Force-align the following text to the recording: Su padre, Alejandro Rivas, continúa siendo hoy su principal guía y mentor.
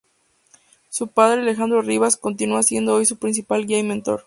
Su 0.89 1.09
padre, 1.09 1.41
Alejandro 1.41 1.83
Rivas, 1.83 2.17
continúa 2.17 2.63
siendo 2.63 2.95
hoy 2.95 3.05
su 3.05 3.19
principal 3.19 3.67
guía 3.67 3.77
y 3.77 3.83
mentor. 3.83 4.19